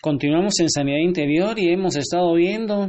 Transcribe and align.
Continuamos 0.00 0.54
en 0.60 0.70
sanidad 0.70 1.00
interior 1.00 1.58
y 1.58 1.72
hemos 1.72 1.96
estado 1.96 2.32
viendo 2.34 2.88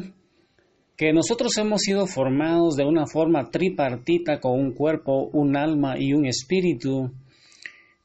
que 0.95 1.11
nosotros 1.11 1.57
hemos 1.57 1.81
sido 1.81 2.05
formados 2.05 2.75
de 2.75 2.85
una 2.85 3.07
forma 3.07 3.49
tripartita 3.49 4.39
con 4.39 4.59
un 4.59 4.73
cuerpo, 4.75 5.27
un 5.33 5.57
alma 5.57 5.95
y 5.97 6.13
un 6.13 6.27
espíritu. 6.27 7.11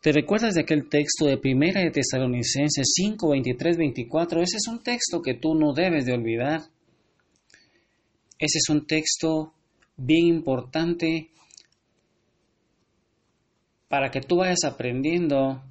¿Te 0.01 0.11
recuerdas 0.11 0.55
de 0.55 0.63
aquel 0.63 0.89
texto 0.89 1.27
de 1.27 1.37
Primera 1.37 1.83
de 1.83 1.91
Tesalonicenses 1.91 2.95
5, 2.95 3.29
23, 3.29 3.77
24? 3.77 4.41
Ese 4.41 4.57
es 4.57 4.69
un 4.69 4.83
texto 4.83 5.21
que 5.21 5.35
tú 5.35 5.55
no 5.55 5.75
debes 5.75 6.07
de 6.07 6.15
olvidar. 6.15 6.63
Ese 8.39 8.57
es 8.59 8.71
un 8.71 8.87
texto 8.87 9.53
bien 9.99 10.29
importante 10.29 11.29
para 13.89 14.11
que 14.11 14.23
tú 14.23 14.37
vayas 14.37 14.65
aprendiendo 14.65 15.63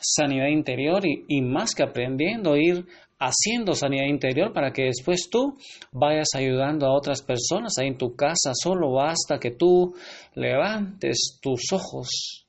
sanidad 0.00 0.48
interior 0.48 1.02
y, 1.04 1.40
más 1.42 1.74
que 1.74 1.82
aprendiendo, 1.82 2.56
ir 2.56 2.86
haciendo 3.18 3.74
sanidad 3.74 4.06
interior 4.06 4.52
para 4.52 4.72
que 4.72 4.84
después 4.84 5.28
tú 5.30 5.56
vayas 5.92 6.28
ayudando 6.34 6.86
a 6.86 6.96
otras 6.96 7.22
personas 7.22 7.78
ahí 7.78 7.88
en 7.88 7.98
tu 7.98 8.16
casa. 8.16 8.52
Solo 8.54 8.92
basta 8.92 9.38
que 9.38 9.52
tú 9.52 9.94
levantes 10.34 11.38
tus 11.40 11.72
ojos 11.72 12.46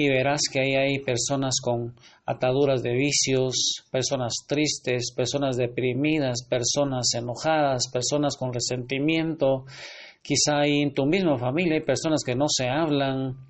y 0.00 0.08
verás 0.08 0.42
que 0.50 0.60
ahí 0.60 0.74
hay 0.76 0.98
personas 1.00 1.56
con 1.60 1.94
ataduras 2.24 2.82
de 2.82 2.92
vicios, 2.92 3.84
personas 3.90 4.32
tristes, 4.46 5.12
personas 5.14 5.56
deprimidas, 5.56 6.44
personas 6.48 7.12
enojadas, 7.14 7.90
personas 7.92 8.36
con 8.36 8.52
resentimiento. 8.52 9.64
Quizá 10.22 10.60
hay 10.60 10.82
en 10.82 10.94
tu 10.94 11.04
misma 11.04 11.36
familia 11.36 11.74
hay 11.74 11.84
personas 11.84 12.22
que 12.24 12.36
no 12.36 12.46
se 12.48 12.68
hablan, 12.68 13.47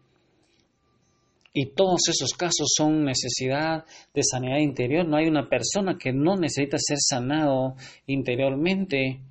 y 1.60 1.74
todos 1.74 2.02
esos 2.08 2.34
casos 2.34 2.68
son 2.72 3.04
necesidad 3.04 3.84
de 4.14 4.22
sanidad 4.22 4.58
interior. 4.58 5.04
No 5.04 5.16
hay 5.16 5.26
una 5.26 5.48
persona 5.48 5.98
que 5.98 6.12
no 6.12 6.36
necesita 6.36 6.76
ser 6.78 6.98
sanado 7.00 7.74
interiormente. 8.06 9.22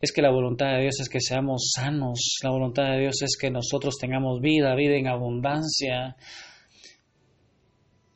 Es 0.00 0.10
que 0.10 0.22
la 0.22 0.32
voluntad 0.32 0.72
de 0.72 0.80
Dios 0.80 0.98
es 0.98 1.08
que 1.08 1.20
seamos 1.20 1.70
sanos. 1.72 2.40
La 2.42 2.50
voluntad 2.50 2.90
de 2.90 3.02
Dios 3.02 3.22
es 3.22 3.36
que 3.40 3.48
nosotros 3.48 3.96
tengamos 3.96 4.40
vida, 4.40 4.74
vida 4.74 4.96
en 4.96 5.06
abundancia. 5.06 6.16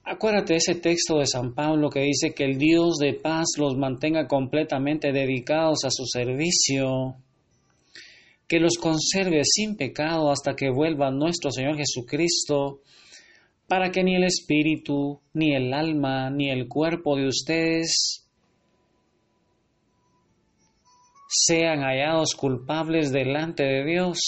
Acuérdate 0.02 0.54
de 0.54 0.56
ese 0.56 0.74
texto 0.74 1.20
de 1.20 1.26
San 1.26 1.54
Pablo 1.54 1.90
que 1.90 2.00
dice 2.00 2.34
que 2.34 2.46
el 2.46 2.58
Dios 2.58 2.96
de 2.98 3.14
paz 3.14 3.46
los 3.58 3.76
mantenga 3.76 4.26
completamente 4.26 5.12
dedicados 5.12 5.84
a 5.84 5.90
su 5.92 6.04
servicio 6.04 7.14
que 8.48 8.58
los 8.58 8.78
conserve 8.80 9.42
sin 9.44 9.76
pecado 9.76 10.30
hasta 10.30 10.56
que 10.56 10.70
vuelva 10.70 11.10
nuestro 11.10 11.50
Señor 11.50 11.76
Jesucristo, 11.76 12.80
para 13.68 13.90
que 13.90 14.02
ni 14.02 14.16
el 14.16 14.24
espíritu, 14.24 15.20
ni 15.34 15.54
el 15.54 15.74
alma, 15.74 16.30
ni 16.30 16.50
el 16.50 16.66
cuerpo 16.66 17.16
de 17.16 17.26
ustedes 17.26 18.24
sean 21.28 21.80
hallados 21.80 22.34
culpables 22.34 23.12
delante 23.12 23.62
de 23.64 23.84
Dios. 23.84 24.18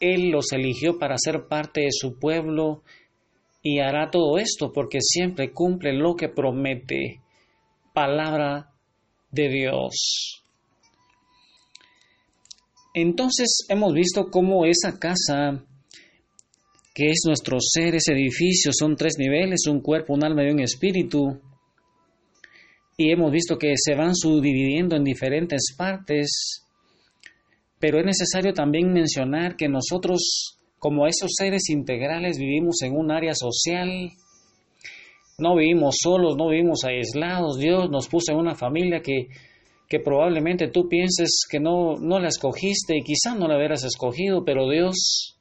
Él 0.00 0.30
los 0.30 0.50
eligió 0.52 0.98
para 0.98 1.16
ser 1.16 1.46
parte 1.46 1.82
de 1.82 1.92
su 1.92 2.18
pueblo 2.18 2.82
y 3.62 3.78
hará 3.78 4.10
todo 4.10 4.38
esto 4.38 4.72
porque 4.72 4.98
siempre 5.00 5.52
cumple 5.52 5.92
lo 5.92 6.16
que 6.16 6.28
promete. 6.28 7.20
Palabra 7.94 8.72
de 9.30 9.48
Dios. 9.48 10.39
Entonces 12.94 13.66
hemos 13.68 13.94
visto 13.94 14.30
cómo 14.30 14.64
esa 14.64 14.98
casa, 14.98 15.64
que 16.92 17.10
es 17.10 17.20
nuestro 17.24 17.58
ser, 17.60 17.94
ese 17.94 18.12
edificio, 18.12 18.72
son 18.74 18.96
tres 18.96 19.14
niveles, 19.18 19.66
un 19.68 19.80
cuerpo, 19.80 20.14
un 20.14 20.24
alma 20.24 20.44
y 20.44 20.50
un 20.50 20.60
espíritu. 20.60 21.40
Y 22.96 23.12
hemos 23.12 23.30
visto 23.30 23.56
que 23.56 23.74
se 23.76 23.94
van 23.94 24.14
subdividiendo 24.14 24.96
en 24.96 25.04
diferentes 25.04 25.74
partes. 25.76 26.66
Pero 27.78 27.98
es 28.00 28.04
necesario 28.04 28.52
también 28.52 28.92
mencionar 28.92 29.56
que 29.56 29.68
nosotros, 29.68 30.58
como 30.78 31.06
esos 31.06 31.30
seres 31.36 31.70
integrales, 31.70 32.38
vivimos 32.38 32.82
en 32.82 32.94
un 32.96 33.10
área 33.10 33.34
social. 33.34 34.10
No 35.38 35.56
vivimos 35.56 35.94
solos, 36.02 36.36
no 36.36 36.48
vivimos 36.48 36.84
aislados. 36.84 37.58
Dios 37.58 37.88
nos 37.88 38.08
puso 38.08 38.32
en 38.32 38.38
una 38.38 38.54
familia 38.54 39.00
que 39.00 39.28
que 39.90 39.98
probablemente 39.98 40.68
tú 40.68 40.88
pienses 40.88 41.44
que 41.50 41.58
no, 41.58 41.96
no 41.96 42.20
la 42.20 42.28
escogiste 42.28 42.96
y 42.96 43.02
quizá 43.02 43.34
no 43.34 43.48
la 43.48 43.56
hubieras 43.56 43.82
escogido, 43.82 44.44
pero 44.44 44.70
Dios 44.70 45.36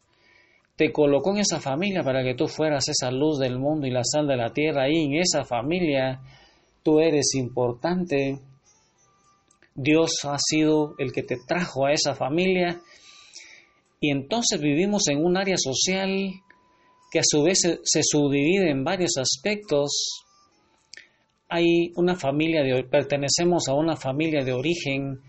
te 0.75 0.91
colocó 0.91 1.35
en 1.35 1.41
esa 1.41 1.59
familia 1.59 2.01
para 2.01 2.23
que 2.23 2.33
tú 2.33 2.47
fueras 2.47 2.87
esa 2.89 3.11
luz 3.11 3.37
del 3.37 3.59
mundo 3.59 3.85
y 3.85 3.91
la 3.91 4.03
sal 4.03 4.27
de 4.27 4.37
la 4.37 4.51
tierra. 4.51 4.89
Y 4.89 5.05
en 5.05 5.21
esa 5.21 5.43
familia 5.43 6.19
tú 6.81 6.99
eres 6.99 7.35
importante. 7.35 8.39
Dios 9.75 10.13
ha 10.23 10.37
sido 10.39 10.95
el 10.97 11.11
que 11.11 11.21
te 11.21 11.37
trajo 11.47 11.85
a 11.85 11.91
esa 11.91 12.15
familia. 12.15 12.81
Y 14.01 14.09
entonces 14.09 14.59
vivimos 14.59 15.09
en 15.09 15.23
un 15.23 15.37
área 15.37 15.57
social 15.59 16.33
que 17.11 17.19
a 17.19 17.23
su 17.23 17.43
vez 17.43 17.59
se 17.83 18.01
subdivide 18.01 18.71
en 18.71 18.83
varios 18.83 19.11
aspectos 19.17 20.25
hay 21.49 21.91
una 21.95 22.15
familia 22.15 22.63
de 22.63 22.83
pertenecemos 22.83 23.67
a 23.67 23.73
una 23.73 23.95
familia 23.95 24.43
de 24.45 24.53
origen, 24.53 25.19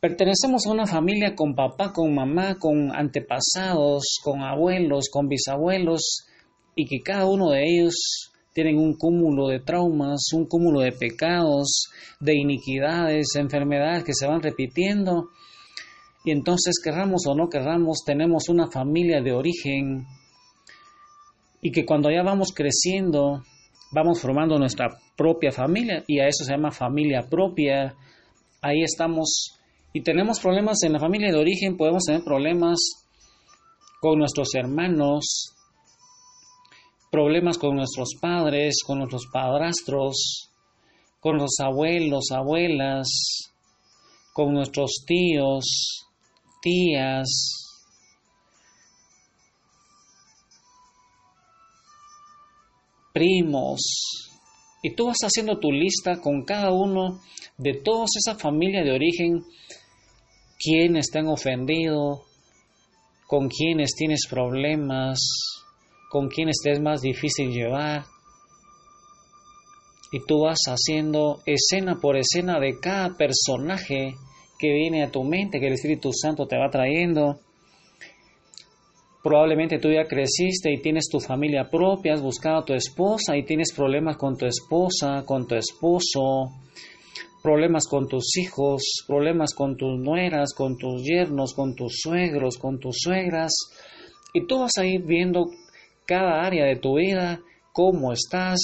pertenecemos 0.00 0.66
a 0.66 0.70
una 0.70 0.86
familia 0.86 1.34
con 1.34 1.54
papá, 1.54 1.92
con 1.92 2.14
mamá, 2.14 2.56
con 2.58 2.94
antepasados, 2.94 4.20
con 4.22 4.42
abuelos, 4.42 5.10
con 5.12 5.28
bisabuelos, 5.28 6.26
y 6.76 6.86
que 6.86 7.02
cada 7.02 7.26
uno 7.26 7.50
de 7.50 7.64
ellos 7.64 8.30
tienen 8.54 8.78
un 8.78 8.94
cúmulo 8.96 9.48
de 9.48 9.60
traumas, 9.60 10.32
un 10.34 10.46
cúmulo 10.46 10.80
de 10.80 10.92
pecados, 10.92 11.88
de 12.20 12.36
iniquidades, 12.36 13.34
enfermedades 13.34 14.04
que 14.04 14.14
se 14.14 14.26
van 14.26 14.42
repitiendo. 14.42 15.30
Y 16.24 16.30
entonces, 16.30 16.80
querramos 16.82 17.22
o 17.26 17.34
no 17.34 17.48
querramos, 17.48 18.04
tenemos 18.06 18.48
una 18.48 18.70
familia 18.70 19.20
de 19.20 19.32
origen 19.32 20.06
y 21.60 21.72
que 21.72 21.84
cuando 21.84 22.10
ya 22.10 22.22
vamos 22.22 22.52
creciendo, 22.54 23.42
vamos 23.92 24.20
formando 24.20 24.58
nuestra 24.58 24.88
propia 25.16 25.52
familia 25.52 26.02
y 26.06 26.18
a 26.18 26.26
eso 26.26 26.44
se 26.44 26.52
llama 26.52 26.70
familia 26.70 27.26
propia. 27.28 27.94
Ahí 28.60 28.82
estamos 28.82 29.58
y 29.92 30.02
tenemos 30.02 30.40
problemas 30.40 30.82
en 30.84 30.94
la 30.94 30.98
familia 30.98 31.30
de 31.30 31.38
origen, 31.38 31.76
podemos 31.76 32.04
tener 32.04 32.24
problemas 32.24 32.78
con 34.00 34.18
nuestros 34.18 34.54
hermanos, 34.54 35.54
problemas 37.10 37.58
con 37.58 37.76
nuestros 37.76 38.14
padres, 38.20 38.78
con 38.86 38.98
nuestros 38.98 39.26
padrastros, 39.30 40.50
con 41.20 41.36
los 41.36 41.60
abuelos, 41.60 42.30
abuelas, 42.32 43.52
con 44.32 44.54
nuestros 44.54 45.04
tíos, 45.06 46.08
tías, 46.62 47.71
Y 54.82 54.94
tú 54.94 55.06
vas 55.06 55.18
haciendo 55.22 55.58
tu 55.58 55.70
lista 55.70 56.20
con 56.20 56.44
cada 56.44 56.72
uno 56.72 57.20
de 57.56 57.74
toda 57.74 58.04
esa 58.04 58.36
familia 58.36 58.82
de 58.82 58.92
origen, 58.92 59.44
quienes 60.58 61.10
te 61.10 61.20
han 61.20 61.28
ofendido, 61.28 62.22
con 63.26 63.48
quienes 63.48 63.94
tienes 63.96 64.26
problemas, 64.28 65.18
con 66.10 66.28
quienes 66.28 66.56
te 66.62 66.72
es 66.72 66.80
más 66.80 67.00
difícil 67.00 67.50
llevar. 67.50 68.04
Y 70.12 70.20
tú 70.26 70.42
vas 70.42 70.58
haciendo 70.66 71.40
escena 71.46 71.98
por 72.00 72.16
escena 72.16 72.60
de 72.60 72.78
cada 72.80 73.16
personaje 73.16 74.14
que 74.58 74.72
viene 74.72 75.02
a 75.02 75.10
tu 75.10 75.24
mente, 75.24 75.58
que 75.58 75.68
el 75.68 75.72
Espíritu 75.72 76.10
Santo 76.12 76.46
te 76.46 76.58
va 76.58 76.68
trayendo. 76.70 77.40
Probablemente 79.22 79.78
tú 79.78 79.88
ya 79.90 80.04
creciste 80.04 80.72
y 80.72 80.82
tienes 80.82 81.08
tu 81.08 81.20
familia 81.20 81.68
propia, 81.70 82.14
has 82.14 82.22
buscado 82.22 82.58
a 82.58 82.64
tu 82.64 82.74
esposa 82.74 83.36
y 83.36 83.44
tienes 83.44 83.72
problemas 83.72 84.16
con 84.16 84.36
tu 84.36 84.46
esposa, 84.46 85.22
con 85.24 85.46
tu 85.46 85.54
esposo, 85.54 86.50
problemas 87.40 87.86
con 87.86 88.08
tus 88.08 88.36
hijos, 88.36 88.82
problemas 89.06 89.54
con 89.54 89.76
tus 89.76 89.96
nueras, 90.00 90.52
con 90.54 90.76
tus 90.76 91.04
yernos, 91.04 91.54
con 91.54 91.76
tus 91.76 92.00
suegros, 92.02 92.58
con 92.58 92.80
tus 92.80 92.96
suegras. 92.98 93.52
Y 94.34 94.46
tú 94.46 94.58
vas 94.58 94.72
a 94.78 94.84
ir 94.84 95.02
viendo 95.02 95.46
cada 96.04 96.42
área 96.44 96.64
de 96.64 96.76
tu 96.76 96.96
vida, 96.96 97.40
cómo 97.72 98.12
estás. 98.12 98.58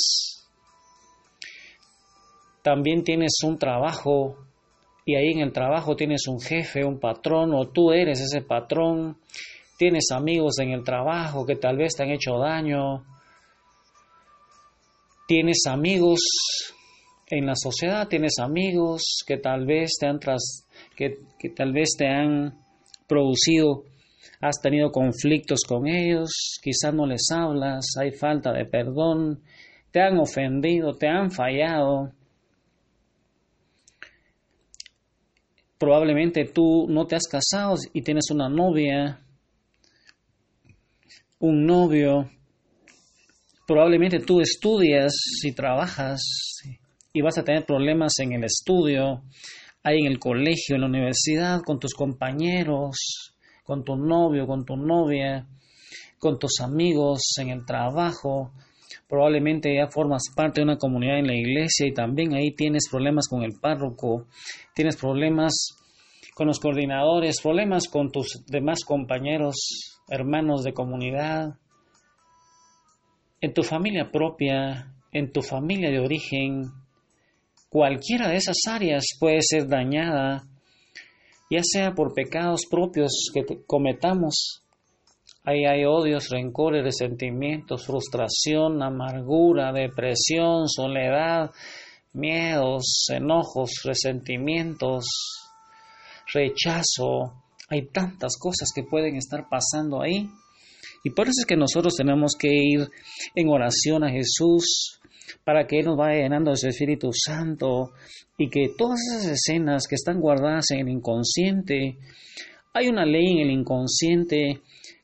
También 2.63 3.05
tienes 3.05 3.39
un 3.45 3.59
trabajo 3.59 4.37
y 5.05 5.15
ahí 5.15 5.33
en 5.33 5.41
el 5.41 5.53
trabajo 5.53 5.95
tienes 5.95 6.27
un 6.27 6.41
jefe, 6.41 6.85
un 6.85 6.99
patrón 6.99 7.55
o 7.55 7.69
tú 7.69 7.93
eres 7.93 8.21
ese 8.21 8.43
patrón 8.43 9.19
tienes 9.79 10.11
amigos 10.11 10.59
en 10.59 10.73
el 10.73 10.83
trabajo 10.83 11.47
que 11.47 11.55
tal 11.57 11.77
vez 11.77 11.95
te 11.95 12.03
han 12.03 12.11
hecho 12.11 12.37
daño, 12.37 13.05
tienes 15.29 15.63
amigos 15.67 16.21
en 17.29 17.47
la 17.47 17.55
sociedad, 17.55 18.09
tienes 18.09 18.39
amigos 18.41 19.23
que 19.25 19.37
tal 19.37 19.67
vez 19.67 19.93
te 20.01 20.07
han 20.07 20.19
tras, 20.19 20.67
que, 20.97 21.19
que 21.39 21.51
tal 21.51 21.73
vez 21.73 21.91
te 21.97 22.09
han 22.09 22.59
producido, 23.07 23.85
has 24.41 24.61
tenido 24.61 24.91
conflictos 24.91 25.61
con 25.67 25.87
ellos, 25.87 26.59
quizás 26.61 26.93
no 26.93 27.07
les 27.07 27.31
hablas, 27.31 27.87
hay 28.01 28.11
falta 28.11 28.53
de 28.53 28.65
perdón, 28.65 29.43
te 29.93 30.01
han 30.01 30.19
ofendido, 30.19 30.97
te 30.97 31.07
han 31.07 31.31
fallado. 31.31 32.13
Probablemente 35.79 36.45
tú 36.53 36.87
no 36.89 37.07
te 37.07 37.15
has 37.15 37.29
casado 37.29 37.77
y 37.93 38.03
tienes 38.03 38.31
una 38.33 38.49
novia, 38.49 39.21
un 41.41 41.67
novio. 41.67 42.31
Probablemente 43.67 44.21
tú 44.21 44.41
estudias 44.41 45.13
y 45.45 45.53
trabajas 45.53 46.21
y 47.13 47.21
vas 47.21 47.39
a 47.39 47.45
tener 47.45 47.65
problemas 47.65 48.19
en 48.19 48.33
el 48.33 48.45
estudio, 48.45 49.23
ahí 49.83 49.99
en 50.01 50.07
el 50.07 50.19
colegio, 50.19 50.75
en 50.75 50.81
la 50.81 50.87
universidad, 50.87 51.61
con 51.65 51.79
tus 51.79 51.95
compañeros, 51.95 53.35
con 53.65 53.85
tu 53.85 53.97
novio, 53.97 54.47
con 54.47 54.65
tu 54.65 54.77
novia, 54.77 55.47
con 56.19 56.39
tus 56.39 56.61
amigos, 56.61 57.21
en 57.39 57.51
el 57.51 57.65
trabajo. 57.65 58.53
Probablemente 59.07 59.75
ya 59.75 59.89
formas 59.89 60.25
parte 60.35 60.61
de 60.61 60.65
una 60.65 60.77
comunidad 60.77 61.19
en 61.19 61.27
la 61.27 61.37
iglesia 61.37 61.87
y 61.87 61.95
también 61.95 62.35
ahí 62.35 62.55
tienes 62.55 62.89
problemas 62.91 63.29
con 63.29 63.43
el 63.43 63.59
párroco, 63.61 64.27
tienes 64.75 64.97
problemas 64.97 65.53
con 66.35 66.47
los 66.47 66.59
coordinadores, 66.59 67.41
problemas 67.41 67.89
con 67.89 68.11
tus 68.11 68.45
demás 68.47 68.85
compañeros, 68.85 69.98
hermanos 70.09 70.65
de 70.65 70.73
comunidad, 70.73 71.59
en 73.41 73.55
tu 73.55 73.63
familia 73.63 74.11
propia, 74.11 74.93
en 75.13 75.33
tu 75.33 75.43
familia 75.43 75.91
de 75.91 76.01
origen, 76.01 76.65
cualquiera 77.69 78.29
de 78.29 78.37
esas 78.37 78.57
áreas 78.69 79.05
puede 79.19 79.39
ser 79.43 79.69
dañada, 79.69 80.45
ya 81.51 81.61
sea 81.63 81.93
por 81.95 82.15
pecados 82.15 82.67
propios 82.71 83.31
que 83.33 83.45
cometamos. 83.67 84.63
Ahí 85.45 85.65
hay 85.65 85.85
odios, 85.85 86.29
rencores, 86.29 86.85
resentimientos, 86.85 87.87
frustración, 87.87 88.83
amargura, 88.83 89.73
depresión, 89.73 90.69
soledad, 90.69 91.51
miedos, 92.13 93.07
enojos, 93.11 93.71
resentimientos, 93.85 95.07
rechazo. 96.33 97.48
Hay 97.69 97.87
tantas 97.87 98.37
cosas 98.39 98.71
que 98.75 98.83
pueden 98.83 99.17
estar 99.17 99.49
pasando 99.49 100.03
ahí. 100.03 100.29
Y 101.05 101.11
por 101.11 101.27
eso 101.27 101.41
es 101.41 101.47
que 101.47 101.57
nosotros 101.57 101.95
tenemos 101.97 102.35
que 102.39 102.49
ir 102.53 102.89
en 103.35 103.49
oración 103.49 104.05
a 104.05 104.11
Jesús 104.11 104.99
para 105.45 105.67
que 105.67 105.81
Él 105.81 105.87
nos 105.87 105.97
vaya 105.97 106.23
llenando 106.23 106.51
de 106.51 106.57
su 106.57 106.69
Espíritu 106.69 107.11
Santo 107.13 107.91
y 108.37 108.49
que 108.49 108.71
todas 108.77 109.01
esas 109.11 109.27
escenas 109.33 109.87
que 109.89 109.95
están 109.95 110.21
guardadas 110.21 110.71
en 110.71 110.81
el 110.81 110.89
inconsciente, 110.89 111.99
hay 112.73 112.89
una 112.89 113.05
ley 113.05 113.33
en 113.33 113.39
el 113.39 113.51
inconsciente 113.51 114.61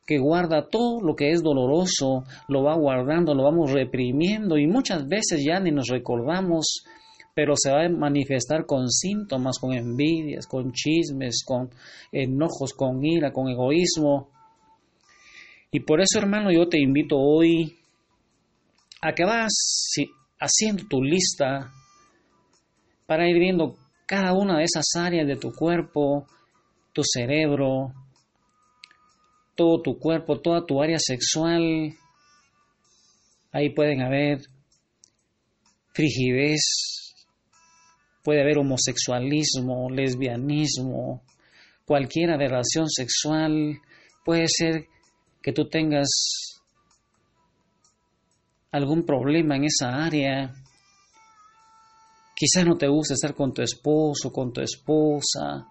que 0.06 0.18
guarda 0.18 0.68
todo 0.68 1.00
lo 1.00 1.16
que 1.16 1.30
es 1.30 1.42
doloroso, 1.42 2.24
lo 2.48 2.62
va 2.62 2.76
guardando, 2.76 3.34
lo 3.34 3.44
vamos 3.44 3.72
reprimiendo 3.72 4.58
y 4.58 4.66
muchas 4.66 5.08
veces 5.08 5.42
ya 5.44 5.60
ni 5.60 5.70
nos 5.70 5.88
recordamos, 5.88 6.84
pero 7.34 7.54
se 7.56 7.70
va 7.70 7.84
a 7.84 7.88
manifestar 7.88 8.64
con 8.64 8.88
síntomas, 8.88 9.58
con 9.58 9.72
envidias, 9.72 10.46
con 10.46 10.72
chismes, 10.72 11.42
con 11.44 11.70
enojos, 12.12 12.72
con 12.72 13.04
ira, 13.04 13.32
con 13.32 13.48
egoísmo. 13.48 14.30
Y 15.72 15.80
por 15.80 16.00
eso, 16.00 16.18
hermano, 16.18 16.52
yo 16.52 16.68
te 16.68 16.78
invito 16.78 17.16
hoy 17.18 17.76
a 19.02 19.12
que 19.12 19.24
vas 19.24 19.52
haciendo 20.38 20.84
tu 20.88 21.02
lista 21.02 21.72
para 23.06 23.28
ir 23.28 23.38
viendo 23.38 23.76
cada 24.06 24.32
una 24.32 24.58
de 24.58 24.64
esas 24.64 24.86
áreas 24.96 25.26
de 25.26 25.36
tu 25.36 25.52
cuerpo, 25.52 26.26
tu 26.92 27.02
cerebro, 27.02 27.92
todo 29.56 29.82
tu 29.82 29.98
cuerpo, 29.98 30.40
toda 30.40 30.64
tu 30.64 30.80
área 30.80 30.98
sexual. 30.98 31.94
Ahí 33.52 33.70
pueden 33.70 34.02
haber 34.02 34.40
frigidez, 35.92 37.03
puede 38.24 38.40
haber 38.40 38.58
homosexualismo, 38.58 39.90
lesbianismo, 39.90 41.22
cualquier 41.84 42.30
aberración 42.30 42.88
sexual. 42.88 43.78
Puede 44.24 44.46
ser 44.48 44.86
que 45.42 45.52
tú 45.52 45.68
tengas 45.68 46.08
algún 48.72 49.04
problema 49.04 49.56
en 49.56 49.64
esa 49.64 50.04
área. 50.04 50.52
Quizás 52.34 52.66
no 52.66 52.76
te 52.76 52.88
gusta 52.88 53.12
estar 53.14 53.34
con 53.34 53.52
tu 53.52 53.60
esposo, 53.60 54.32
con 54.32 54.52
tu 54.52 54.62
esposa. 54.62 55.68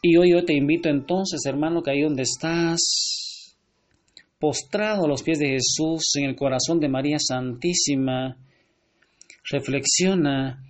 Y 0.00 0.16
hoy 0.16 0.30
yo 0.30 0.44
te 0.44 0.54
invito 0.54 0.88
entonces, 0.88 1.44
hermano, 1.44 1.82
que 1.82 1.90
ahí 1.90 2.02
donde 2.02 2.22
estás, 2.22 3.56
postrado 4.38 5.04
a 5.04 5.08
los 5.08 5.22
pies 5.22 5.40
de 5.40 5.48
Jesús, 5.48 6.12
en 6.14 6.30
el 6.30 6.36
corazón 6.36 6.78
de 6.80 6.88
María 6.88 7.18
Santísima, 7.18 8.38
reflexiona 9.48 10.62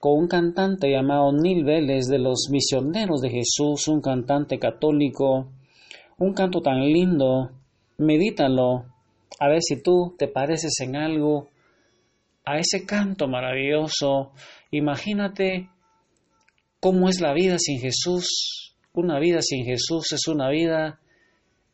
con 0.00 0.18
un 0.18 0.28
cantante 0.28 0.90
llamado 0.90 1.32
Nil 1.32 1.64
Vélez 1.64 2.06
de 2.08 2.18
los 2.18 2.48
misioneros 2.50 3.20
de 3.20 3.30
Jesús, 3.30 3.88
un 3.88 4.00
cantante 4.00 4.58
católico, 4.58 5.50
un 6.18 6.34
canto 6.34 6.60
tan 6.60 6.80
lindo, 6.80 7.50
medítalo, 7.98 8.84
a 9.40 9.48
ver 9.48 9.62
si 9.62 9.82
tú 9.82 10.14
te 10.18 10.28
pareces 10.28 10.78
en 10.80 10.96
algo 10.96 11.48
a 12.44 12.58
ese 12.58 12.84
canto 12.84 13.28
maravilloso. 13.28 14.32
Imagínate 14.70 15.70
cómo 16.80 17.08
es 17.08 17.20
la 17.20 17.32
vida 17.32 17.56
sin 17.58 17.80
Jesús. 17.80 18.74
Una 18.92 19.18
vida 19.18 19.40
sin 19.40 19.64
Jesús 19.64 20.12
es 20.12 20.28
una 20.28 20.50
vida 20.50 21.00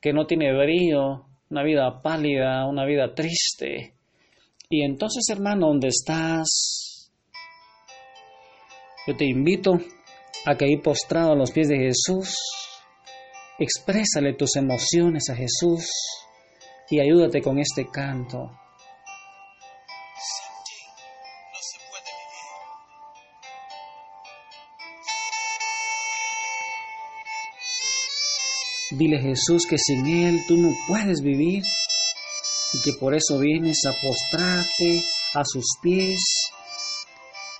que 0.00 0.12
no 0.12 0.26
tiene 0.26 0.56
brillo, 0.56 1.26
una 1.50 1.62
vida 1.64 2.00
pálida, 2.00 2.66
una 2.66 2.86
vida 2.86 3.14
triste. 3.14 3.94
Y 4.72 4.84
entonces, 4.84 5.24
hermano, 5.28 5.66
¿dónde 5.66 5.88
estás? 5.88 7.10
Yo 9.04 9.16
te 9.16 9.24
invito 9.24 9.72
a 10.46 10.54
que 10.54 10.64
ahí 10.64 10.76
postrado 10.76 11.32
a 11.32 11.34
los 11.34 11.50
pies 11.50 11.66
de 11.66 11.76
Jesús, 11.76 12.36
exprésale 13.58 14.34
tus 14.34 14.54
emociones 14.54 15.28
a 15.28 15.34
Jesús 15.34 15.90
y 16.88 17.00
ayúdate 17.00 17.42
con 17.42 17.58
este 17.58 17.88
canto. 17.90 18.48
Dile 28.92 29.18
Jesús 29.18 29.66
que 29.68 29.78
sin 29.78 30.06
Él 30.06 30.38
tú 30.46 30.56
no 30.56 30.70
puedes 30.86 31.22
vivir 31.22 31.64
y 32.72 32.80
que 32.82 32.92
por 32.98 33.14
eso 33.14 33.38
vienes 33.38 33.78
a 33.86 33.92
postrarte 33.92 35.02
a 35.34 35.44
sus 35.44 35.64
pies. 35.82 36.20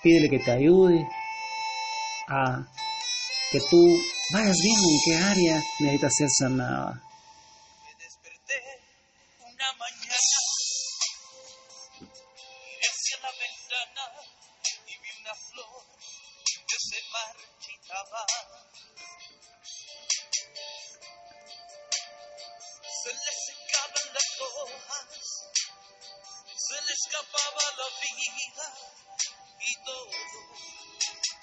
Pídele 0.01 0.29
que 0.29 0.39
te 0.39 0.51
ayude 0.51 1.07
a 2.27 2.65
que 3.51 3.59
tú 3.69 4.01
vayas 4.31 4.57
viendo 4.63 4.87
en 4.87 4.99
qué 5.05 5.15
área 5.17 5.63
necesitas 5.79 6.13
ser 6.15 6.29
sanada. 6.29 7.03
se 26.71 26.81
le 26.85 26.93
escapaba 26.93 27.63
la 27.77 27.87
vida 27.99 28.67
y 29.59 29.83
todo 29.83 30.11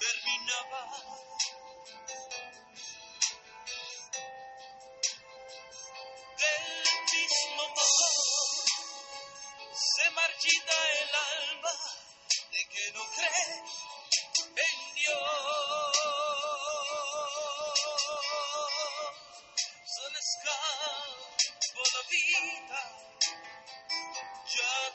terminaba. 0.00 0.82
Del 6.38 6.64
mismo 7.12 7.64
modo 7.68 8.11
se 9.75 10.11
marchita 10.12 10.75
el 11.02 11.12
alma 11.14 11.75
de 12.50 12.68
que 12.70 12.92
no 12.92 13.04
cree 13.16 13.54
en 14.56 14.94
Dios. 14.94 15.99
Se 19.85 20.04
le 20.11 20.18
escapó 20.26 21.82
la 21.92 22.02
vida 22.08 22.80
soul. 24.49 24.88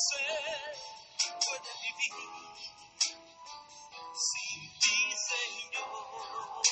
se 0.00 1.30
puede 1.44 1.72
vivir 1.82 2.14
sin 4.14 4.60
ti, 4.80 4.98
Señor. 5.28 6.62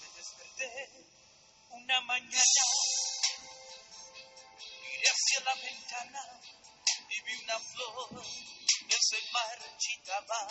Me 0.00 0.08
desperté 0.16 0.72
una 1.70 2.00
mañana, 2.02 2.64
miré 4.82 5.08
hacia 5.08 5.40
la 5.44 5.54
ventana 5.54 6.40
y 7.08 7.20
vi 7.22 7.44
una 7.44 7.58
flor 7.58 8.22
que 8.88 8.98
se 9.00 9.18
marchitaba. 9.32 10.48